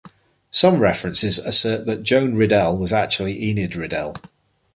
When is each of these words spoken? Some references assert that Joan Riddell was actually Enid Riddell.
Some 0.49 0.79
references 0.79 1.37
assert 1.37 1.85
that 1.85 2.01
Joan 2.01 2.33
Riddell 2.33 2.75
was 2.75 2.91
actually 2.91 3.39
Enid 3.45 3.75
Riddell. 3.75 4.15